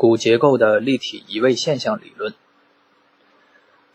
[0.00, 2.32] 骨结构的立体移位现象理论，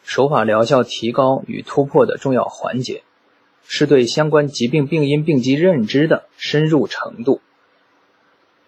[0.03, 3.01] 手法疗效提高与突破的重要环节，
[3.65, 7.41] 是对相关疾病病因病机认知的深入程度。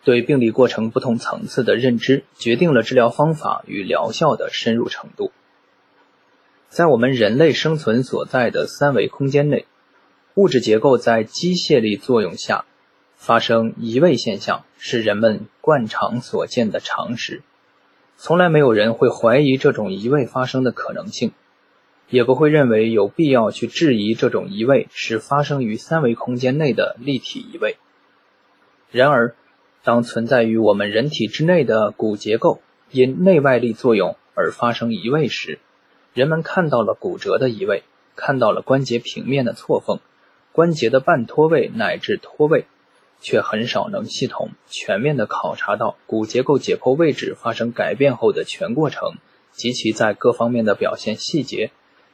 [0.04, 5.32] 对病理过程不同层次的认知，决定了治疗方法与疗效的深入程度。
[6.70, 9.68] 在我们人类生存所在的三维空间内，
[10.34, 12.66] 物质结构在机械力作用下。
[13.18, 17.42] 发生移位现象是人们惯常所见的常识，
[18.16, 21.34] 从来没有人会怀疑这种移位发生的可能性，
[22.10, 27.78] 也不会认为有必要去质疑这种移位是发生于三维空间内的立体移位。
[28.92, 29.36] 然而，
[29.84, 35.60] 当存在于我们人体之内的骨结构因内外力作用而发生移位时，
[36.14, 37.84] 人们看到了骨折的移位，
[38.16, 40.00] 看到了关节平面的错缝、
[40.54, 42.66] 关节的半脱位乃至脱位。
[43.20, 49.16] 却很少能系统全面地考察到骨结构解剖位置发生改变后的全过程
[49.52, 51.72] 及其在各方面的表现细节，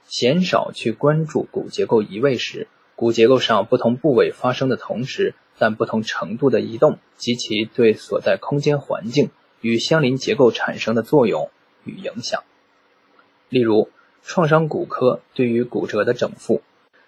[0.08, 9.30] 鲜少去关注骨结构移位时，骨结构上不同部位发生的同时但不同程度的移动及其对所在空间环境
[9.62, 11.50] 与相邻结构产生的作用
[11.84, 12.44] 与影响。
[13.50, 13.90] 例如，
[14.24, 16.62] 创伤骨科对于骨折的整复，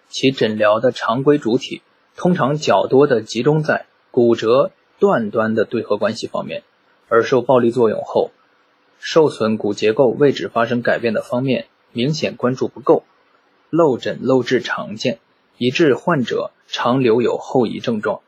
[0.08, 1.82] 其诊疗的常规主体。
[2.16, 6.62] 通常较多的集中在骨折断端的对合关系方面，
[7.08, 8.30] 而受暴力作用后
[8.98, 13.04] 受损骨结构位置发生改变的方面明显关注不够，
[13.68, 15.18] 漏诊漏治常见，
[15.58, 18.22] 以致患者常留有后遗症状。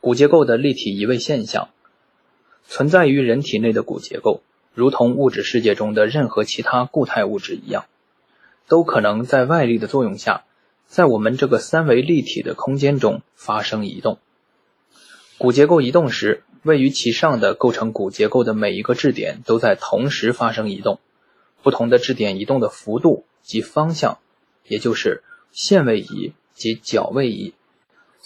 [0.00, 1.68] 骨结构的立体移位现象
[2.64, 4.42] 存在于人体内的骨结构，
[4.74, 7.86] 如同物质世界中的任何其他固态物质一样，
[8.68, 10.44] 都可能在外力的作用下。
[10.92, 14.18] 在我们这个三维立体的空间中发生移动，
[15.38, 21.00] 骨结构移动时，位于其上的构成骨结构的每一个质点都在同时发生移动。
[21.62, 24.18] 不同的质点移动的幅度及方向，
[24.68, 27.54] 也就是线位移及角位移，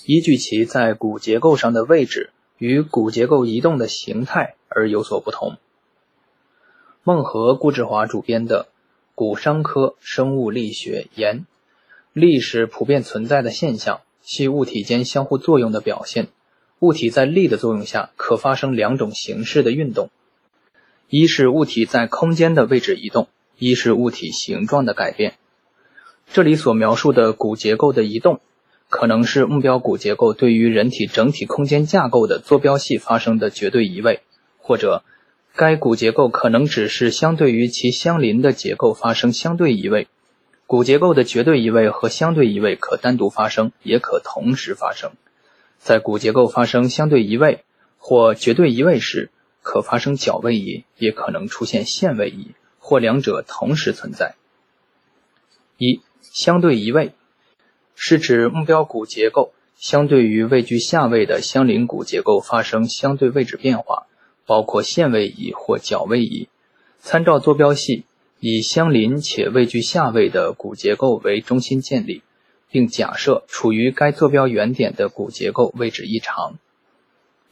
[0.04, 5.56] 依据其在骨结构上的位置与骨结构移动的形态而有所不同。
[7.04, 8.66] 孟和顾志华主编的
[9.14, 11.46] 《骨伤科生物力学》言。
[12.18, 16.28] 力是普遍存在的现象，系物体间相互作用的表现。
[16.78, 20.08] 物体在力的作用下，可发生两种形式的运动：
[21.10, 23.28] 一是物体在空间的位置移动，
[23.58, 25.34] 一是物体形状的改变。
[26.32, 28.40] 这里所描述的骨结构的移动，
[28.88, 34.22] 可能是目标骨结构对于人体整体空间架构的坐标系发生的绝对移位，
[34.56, 35.04] 或者
[35.54, 40.08] 该骨结构可能只是相对于其相邻的结构发生相对移位。
[40.66, 45.12] 骨结构的绝对移位和相对移位可单独发生，也可同时发生。
[45.78, 47.64] 在骨结构发生相对移位
[47.98, 49.30] 或绝对移位时，
[49.62, 52.50] 可发生角位移，也可能出现线位移，
[52.80, 54.34] 或两者同时存在。
[55.78, 57.12] 一、相对移位
[57.94, 64.06] 是指目标骨结构相对于位居下位的相邻骨结构发生相对位置变化，
[64.46, 66.48] 包括线位移或角位移。
[66.98, 68.04] 参照坐标系。
[68.38, 72.22] 以相邻且位居下位的骨结构为中心建立，
[72.70, 76.58] 并假设处于该坐标原点的骨结构位置异常。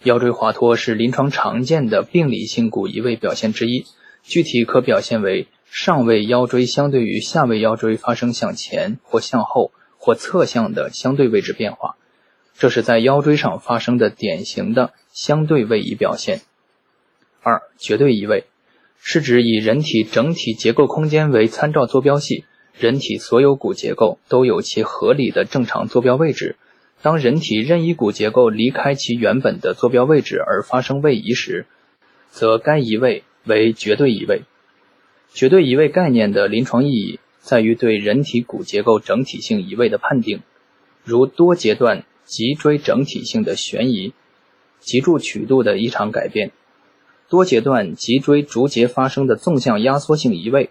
[0.02, 3.86] 腰椎滑脱是临床常见的病理性骨移位表现之一，
[4.22, 11.96] 具体可表现为上位腰椎相对于下位腰椎发生向前或向后或侧向的相对位置变化，
[12.58, 16.42] 这是在腰椎上发生的典型的相对位移表现。
[17.42, 18.44] 二、绝对移位。
[19.06, 22.46] 是指以人体整体结构空间为参照坐标系，
[22.78, 26.56] 人体所有骨结构都有其合理的正常坐标位置。
[27.02, 31.66] 当人体任意骨结构离开其原本的坐标位置而发生位移时，
[32.30, 34.44] 则该移位为绝对移位。
[35.34, 40.40] 绝对移位概念的临床意义在于对人体骨结构整体性移位的判定，
[41.04, 44.14] 如多阶段脊椎整体性的旋移、
[44.80, 46.52] 脊柱曲度的异常改变。
[47.34, 50.70] 多节段脊椎逐节发生的纵向压缩性移位、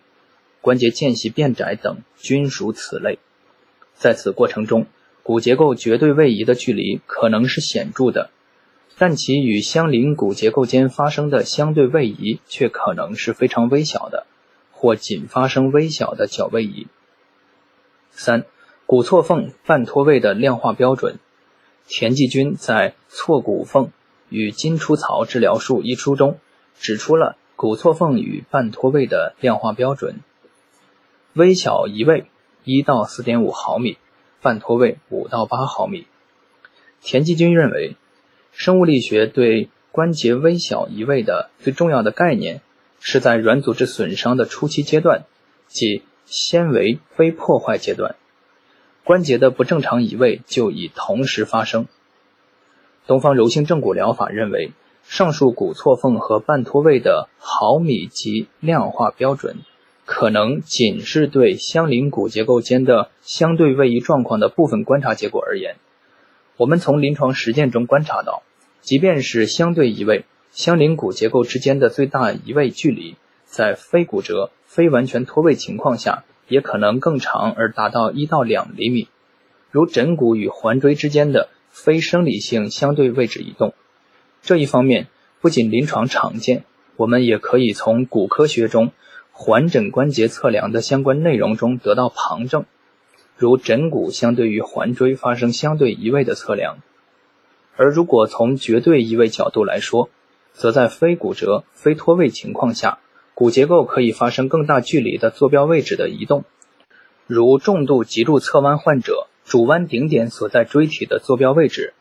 [0.61, 3.19] 关节间隙变窄等均属此类。
[3.95, 4.85] 在此过程中，
[5.23, 8.29] 骨结构绝对位移的距离可能是显著的，
[8.97, 14.25] 但其与相邻骨结构间发生的相对位移却可能是非常微小的，
[14.71, 16.87] 或仅发生微小的角位移。
[18.11, 18.45] 三、
[18.85, 21.19] 骨错缝半脱位的量化标准。
[21.89, 23.87] 田继军在《错骨缝》。
[24.29, 26.39] 与筋出槽治疗术一书中
[26.79, 30.19] 指出了骨错缝与半脱位的量化标准：
[31.33, 32.25] 微小移位
[32.63, 33.97] 一到四点五毫米，
[34.41, 36.07] 半脱位五到八毫米。
[37.01, 37.95] 田继军认为，
[38.51, 42.61] 生物力学对关节微小移位的最重要的概念，
[42.99, 45.25] 是在软组织损伤的初期阶段，
[45.67, 48.15] 即纤维非破坏阶段，
[49.03, 51.87] 关节的不正常移位就已同时发生。
[53.05, 54.71] 东方柔性正骨疗法认为，
[55.03, 59.57] 上述骨错缝和半脱位的毫米级量化标准，
[60.05, 65.75] 可能仅是对相邻骨结构间的相对位移状况的部分观察结果而言。
[66.57, 68.43] 我们从临床实践中观察到，
[68.81, 73.15] 即便是相对移位，相邻骨结构之间的最大移位距离，
[73.45, 79.07] 在非骨折、非完全脱位情况下，也可能更长而达到一到两厘米，
[79.69, 81.49] 如枕骨与环椎之间的。
[81.75, 83.73] 非生理性相对位置移动，
[84.43, 85.07] 这一方面
[85.39, 86.65] 不仅临床常见，
[86.97, 88.91] 我们也可以从骨科学中
[89.31, 92.65] 环枕关节测量的相关内容中得到旁证，
[93.37, 96.79] 如枕骨相对于环椎发生相对移位的测量。
[97.77, 100.09] 而如果从绝对移位角度来说，
[100.51, 102.99] 则在非骨折、非脱位情况下，
[103.33, 106.43] 骨结构可以发生更大距离的坐标位置的移动，
[107.27, 109.27] 如重度脊柱侧弯患者。
[109.45, 111.93] 主弯顶点所在椎体的坐标位置，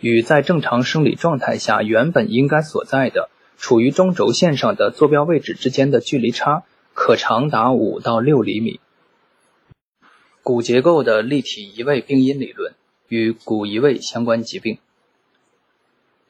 [0.00, 8.80] 与在正常生理状态下原本应该所在的处于中轴线上的坐标位置之间的距离差，可长达五到六厘米。
[10.42, 12.74] 骨结构的立体移位病因理论
[13.08, 14.78] 与骨移位相关疾病。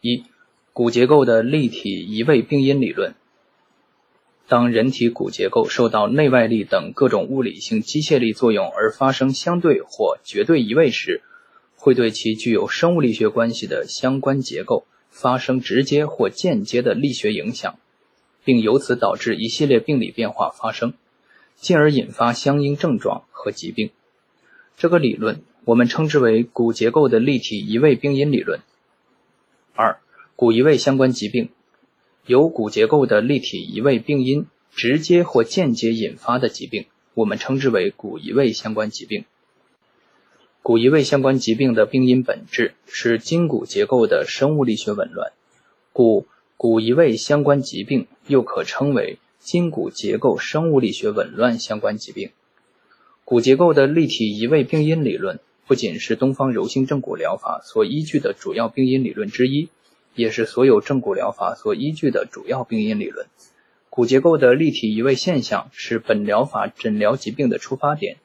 [0.01, 0.25] 一、
[0.73, 3.15] 骨结构的立体移位病因理论。
[4.49, 11.23] 当人体骨结构受到内外力等各种物理性机械力作用而发生相对或绝对移位时，
[11.87, 17.79] 会对其具有生物力学关系的相关结构发生直接或间接的力学影响，
[18.45, 20.95] 并由此导致一系列病理变化发生，
[21.55, 23.91] 进而引发相应症状和疾病。
[24.77, 28.59] 这个理论我们称之为骨结构的立体移位病因理论。
[29.77, 30.01] 二、
[30.35, 31.51] 骨移位相关疾病。
[32.27, 39.25] 由骨结构的立体移位病因直接或间接引发的疾病，我们称之为骨移位相关疾病。
[40.67, 45.31] 骨移位相关疾病的病因本质是筋骨结构的生物力学紊乱，
[45.93, 46.27] 故
[46.57, 52.31] 骨移位相关疾病又可称为筋骨结构生物力学紊乱相关疾病。
[53.25, 59.69] 骨结构的立体移位病因理论不仅是东方柔性正骨疗法所依据的主要病因理论之一。
[60.17, 63.29] 也是所有正骨疗法所依据的主要病因理论。
[63.89, 68.17] 骨结构的立体移位现象是本疗法诊疗疾病的出发点。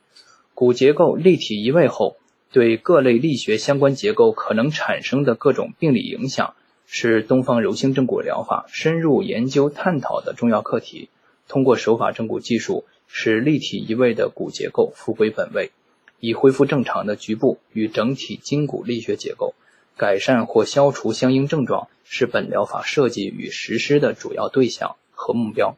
[0.56, 2.18] 骨结构立体移位后，
[2.52, 6.54] 对各类力学相关结构可能产生的各种病理影响，
[6.86, 11.10] 是东方柔性正骨疗法深入研究探讨的重要课题。
[11.48, 15.72] 通过手法正骨技术，使立体移位的骨结构复归本位，
[16.20, 19.54] 以恢复正常的局部与整体筋骨力学结构。
[19.98, 25.78] 改善或消除相应症状是本疗法设计与实施的主要对象和目标。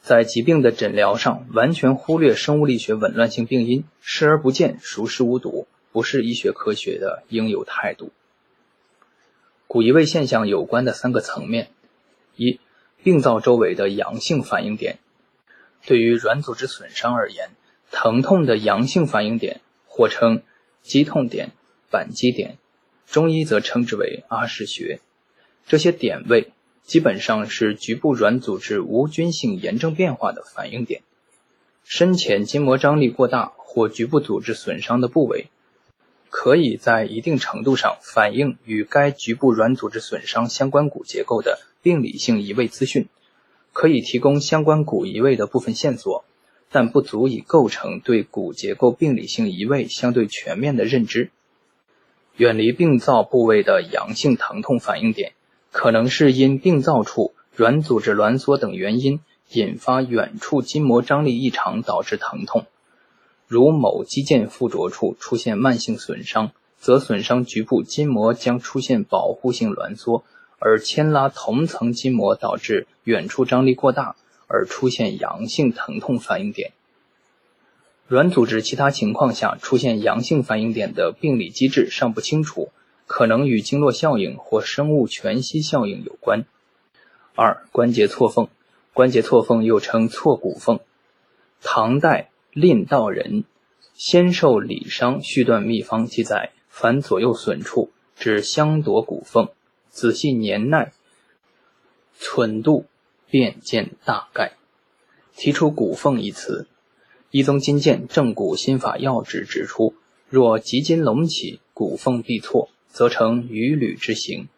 [0.00, 8.10] 在疾病的诊疗上，完全忽略生物力学紊乱性病因，视而不见，熟视无睹，不是医学科学的应有态度。
[9.66, 11.68] 骨移位现象有关的三个层面：
[12.36, 12.58] 一、
[13.02, 14.98] 病灶周围的阳性反应点。
[15.86, 17.50] 对于软组织损伤而言，
[17.90, 20.42] 疼痛的阳性反应点，或称
[20.82, 21.52] 肌痛点。
[21.92, 22.56] 扳机点，
[23.08, 25.00] 中医则称之为阿是穴。
[25.66, 26.52] 这些点位
[26.90, 31.02] 基本上是局部软组织无菌性炎症变化的反应点。
[31.84, 35.46] 深浅筋膜张力过大或局部组织损伤的部位，
[36.30, 43.06] 可以在一定程度上反映与该局部软组织损伤相关骨结构的病理性移位资讯，
[43.72, 46.24] 可以提供相关骨移位的部分线索，
[46.72, 51.30] 但不足以构成对骨结构病理性移位相对全面的认知。
[52.36, 55.34] 远离病灶部位的阳性疼痛反应点，
[55.70, 59.20] 可能是因病灶处软组织挛缩等原因
[59.52, 62.66] 引发远处筋膜张力异常导致疼痛。
[63.46, 70.24] 如某肌腱附着处出现慢性损伤，则损伤局部筋膜将出现保护性挛缩，
[70.58, 74.14] 而牵拉同层筋膜导致远处张力过大，
[74.46, 76.72] 而出现阳性疼痛反应点。
[78.06, 82.70] 软组织其他情况下出现阳性反应点的病理机制尚不清楚，
[83.12, 86.44] 可能与经络效应或生物全息效应有关。
[87.34, 88.46] 二、关节错缝，
[88.94, 90.78] 关节错缝又称错骨缝。
[91.60, 93.42] 唐代蔺道人
[93.94, 99.48] 《先寿理伤续断秘方》记载，凡左右损处，指相夺骨缝，
[99.88, 100.92] 仔细年耐，
[102.16, 102.86] 寸度，
[103.28, 104.52] 便见大概。
[105.34, 106.68] 提出骨缝一词。
[107.32, 109.94] 一宗金鉴正骨心法要旨指出，
[110.28, 114.48] 若极筋隆起，骨缝必错，则成鱼履之形。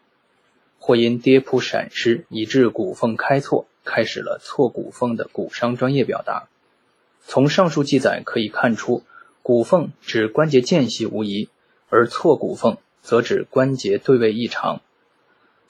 [0.79, 6.49] 或因跌扑闪失以致骨缝开错，开始了错骨缝的骨伤专业表达。
[7.25, 9.03] 从上述记载可以看出，
[9.41, 11.47] 骨缝指关节间隙无疑，
[11.87, 14.81] 而错骨缝则指关节对位异常。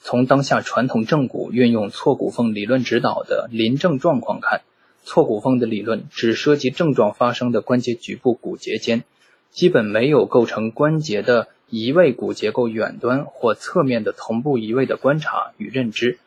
[0.00, 4.62] 从当下传统正骨运用错骨缝理论指导的临症状况看，
[5.04, 9.04] 错骨缝的理论只涉及症状发生的关节局部骨节间，
[9.52, 16.20] 基本没有构成关节的移位骨结构远端或侧面的同步移位的观察与认知，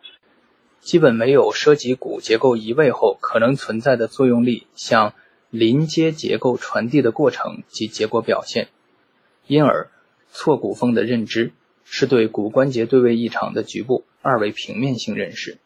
[0.81, 5.13] 基本没有涉及骨结构移位后可能存在的作用力向
[5.49, 8.67] 临接结构传递的过程及结果表现，
[9.47, 9.89] 因而
[10.33, 11.53] 错骨缝的认知。
[11.89, 15.57] 是对骨关节对位异常的局部二维平面性认识，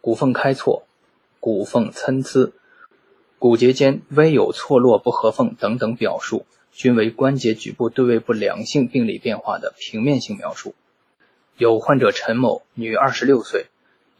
[0.00, 0.84] 骨缝开错、
[1.38, 2.50] 骨缝参差、
[3.38, 6.46] 骨节间微有错落不合缝等等表述，
[6.78, 10.76] 均为关节局部对位不良性病理变化的平面性描述。
[11.56, 13.66] 有患者陈某，女，二十六岁，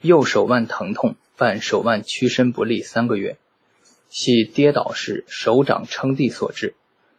[0.01, 3.37] 右手腕疼痛，伴手腕屈伸不利三个月，
[4.09, 6.75] 系跌倒时手掌撑地所致。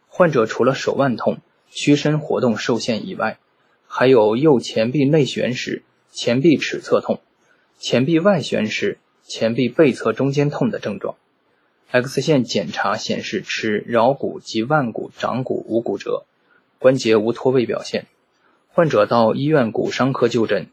[0.08, 1.38] 患者除了手腕痛、
[1.70, 3.38] 屈伸活动受限以外，
[3.86, 5.82] 还有右前臂内旋时
[6.12, 7.22] 前臂尺侧痛，
[7.78, 11.16] 前臂外旋时前臂背侧中间痛的症状。
[11.92, 16.24] X 线检查显示尺桡骨及腕骨掌骨无骨折，
[16.78, 18.06] 关节无脱位表现。
[18.68, 20.68] 患者到医院骨伤科就诊，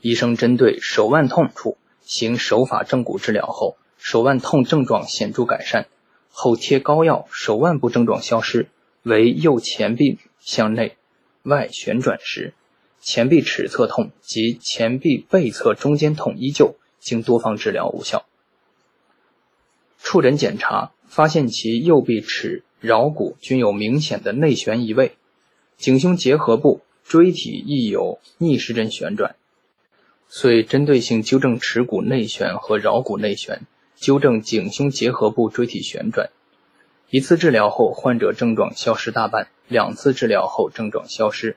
[0.00, 5.86] 医生针对手腕痛处行手法正骨治疗后，手腕痛症状显著改善，
[6.32, 8.66] 后贴膏药，手腕部症状消失，
[9.04, 10.96] 为右前臂向内。
[11.44, 12.52] 外旋转时，
[13.00, 18.26] 前臂尺侧痛及前臂背侧中间痛依旧，经多方治疗无效。
[20.02, 25.12] 触诊检查发现其右臂尺桡骨均有明显的内旋移位，
[25.76, 29.36] 颈胸结合部椎体亦有逆时针旋转，
[30.28, 33.62] 遂针对性纠正尺骨内旋和桡骨内旋，
[33.96, 36.30] 纠正颈胸结合部椎体旋转。
[37.08, 41.56] 一次治疗后，患者症状消失大半；两次治疗后，症状消失。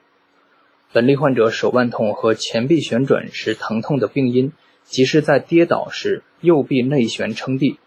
[0.93, 7.79] 本例患者手腕痛和前臂旋转时疼痛的病因，即是在跌倒时右臂内旋撑地。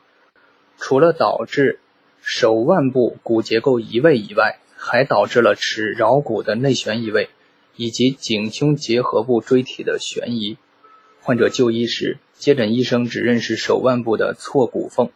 [0.78, 1.80] 除了导致
[2.22, 7.28] 手腕部骨结构移位以外，还导致了尺桡骨的内旋移位，
[7.76, 10.56] 以及颈胸结合部椎体的旋移。
[11.20, 15.10] 患者就医时，接诊医生只认识手腕部的错骨缝。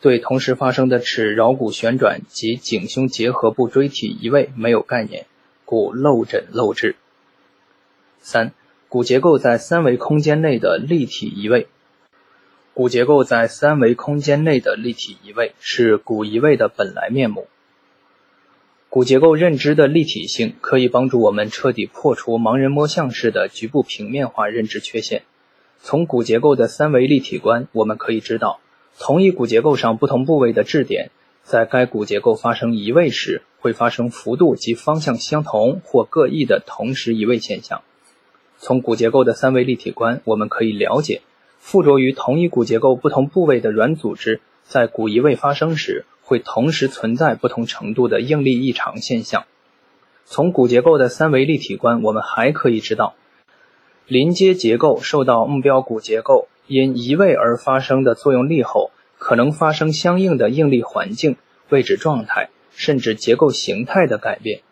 [0.00, 5.26] 对同时发生的尺桡骨旋转及颈胸结合部椎体移位没有概念，
[5.64, 6.94] 故漏诊漏治。
[8.20, 8.52] 三、
[8.88, 11.66] 骨结构在三维空间内的立体移位。
[12.78, 17.48] 骨结构在三维空间内的立体移位是骨移位的本来面目。
[18.88, 25.24] 骨结构认知的立体性可以帮助我们彻底破除盲人摸象式的局部平面化认知缺陷。
[25.80, 28.60] 从骨结构的三维立体观，我们可以知道。
[29.00, 31.10] 同一骨结构上不同部位的质点，
[31.42, 37.82] 在该骨结构发生移位时，会发生幅度及方向相同或各异的同时移位现象。
[38.56, 41.22] 从骨结构的三维立体观，我们可以了解，
[41.70, 49.44] 附着于同一骨结构不同部位的软组织，在骨移位发生时，会同时存在不同程度的应力异常现象。
[50.24, 53.16] 从骨结构的三维立体观，我们还可以知道，
[54.06, 56.48] 临接结构受到目标骨结构。
[56.66, 61.36] 因移位而发生的作用力后，可能发生相应的应力环境、
[61.68, 64.62] 位置状态，甚至结构形态的改变。